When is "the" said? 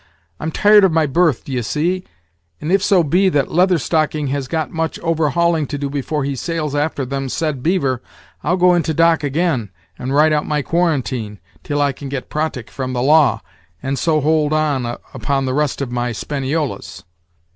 12.93-13.03, 15.45-15.53